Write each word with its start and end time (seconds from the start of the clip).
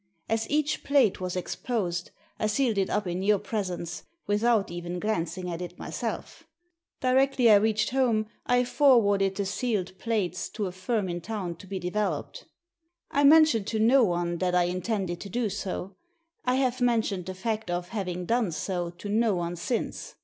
As 0.27 0.49
each 0.49 0.83
plate 0.83 1.21
was 1.21 1.35
exposed 1.35 2.09
I 2.39 2.47
sealed 2.47 2.79
it 2.79 2.89
up 2.89 3.05
in 3.05 3.21
your 3.21 3.37
presence, 3.37 4.01
without 4.25 4.71
even 4.71 4.97
glancing 4.99 5.47
at 5.47 5.61
it 5.61 5.77
myself 5.77 6.43
Directly 7.01 7.51
I 7.51 7.57
reached 7.57 7.91
home 7.91 8.25
I 8.47 8.63
forwarded 8.63 9.35
the 9.35 9.45
sealed 9.45 9.95
plates 9.99 10.49
to 10.53 10.65
a 10.65 10.71
firm 10.71 11.07
in 11.07 11.21
town 11.21 11.53
to 11.57 11.67
be 11.67 11.77
developed. 11.77 12.45
I 13.11 13.23
mentioned 13.23 13.67
to 13.67 13.79
no 13.79 14.03
one 14.03 14.39
that 14.39 14.55
I 14.55 14.63
in 14.63 14.81
tended 14.81 15.19
to 15.21 15.29
do 15.29 15.51
so. 15.51 15.93
I 16.45 16.55
have 16.55 16.81
mentioned 16.81 17.27
the 17.27 17.35
fact 17.35 17.69
of 17.69 17.89
having 17.89 18.25
done 18.25 18.51
so 18.53 18.89
to 18.89 19.07
no 19.07 19.35
one 19.35 19.55
since. 19.55 20.15